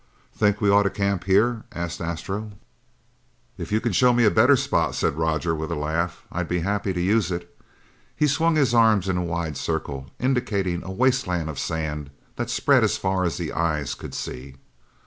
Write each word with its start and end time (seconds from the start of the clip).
"Think 0.35 0.61
we 0.61 0.69
ought 0.71 0.81
to 0.81 0.89
camp 0.89 1.25
here?" 1.25 1.61
asked 1.71 2.01
Astro. 2.01 2.53
"If 3.59 3.71
you 3.71 3.79
can 3.79 3.91
show 3.91 4.13
me 4.13 4.25
a 4.25 4.31
better 4.31 4.55
spot," 4.55 4.95
said 4.95 5.13
Roger 5.15 5.53
with 5.53 5.71
a 5.71 5.75
laugh, 5.75 6.23
"I'll 6.31 6.43
be 6.43 6.61
happy 6.61 6.91
to 6.91 6.99
use 6.99 7.29
it!" 7.31 7.55
He 8.15 8.25
swung 8.25 8.55
his 8.55 8.73
arm 8.73 9.03
in 9.05 9.15
a 9.17 9.23
wide 9.23 9.57
circle, 9.57 10.07
indicating 10.19 10.81
a 10.81 10.89
wasteland 10.89 11.51
of 11.51 11.59
sand 11.59 12.09
that 12.35 12.49
spread 12.49 12.83
as 12.83 12.97
far 12.97 13.25
as 13.25 13.37
the 13.37 13.53
eyes 13.53 13.93
could 13.93 14.15
see. 14.15 14.55